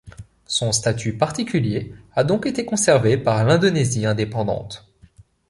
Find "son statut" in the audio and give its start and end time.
0.47-1.15